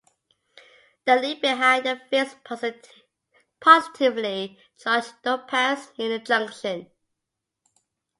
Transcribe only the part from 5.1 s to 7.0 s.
dopants near the junction.